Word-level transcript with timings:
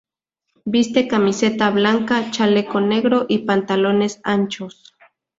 Viste 0.65 1.07
camiseta 1.07 1.69
blanca, 1.69 2.31
chaleco 2.31 2.81
negro 2.81 3.27
y 3.29 3.45
pantalones 3.45 4.19
anchos. 4.23 4.95